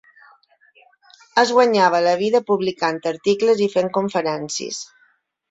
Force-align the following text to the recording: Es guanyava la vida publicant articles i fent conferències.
Es 1.41 1.51
guanyava 1.57 1.99
la 2.07 2.15
vida 2.23 2.41
publicant 2.49 2.99
articles 3.13 3.63
i 3.67 3.69
fent 3.77 3.93
conferències. 4.01 4.83